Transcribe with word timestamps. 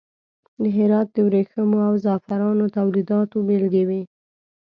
د 0.61 0.63
هرات 0.77 1.07
د 1.13 1.17
وریښمو 1.27 1.79
او 1.87 1.93
زغفرانو 2.05 2.65
تولیداتو 2.77 3.37
بیلګې 3.47 3.83
وې. 3.89 4.01